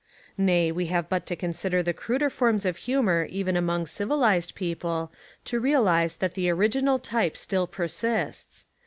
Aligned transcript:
Nay, 0.39 0.71
we 0.71 0.87
have 0.87 1.09
but 1.09 1.27
to 1.27 1.35
consider 1.35 1.83
the 1.83 1.93
cruder 1.93 2.31
forms 2.31 2.65
of 2.65 2.75
humour 2.77 3.27
even 3.29 3.55
among 3.55 3.85
civilised 3.85 4.55
people 4.55 5.11
to 5.45 5.59
real 5.59 5.87
ise 5.87 6.15
that 6.15 6.33
the 6.33 6.49
original 6.49 6.97
type 6.97 7.37
still 7.37 7.67
persists. 7.67 8.65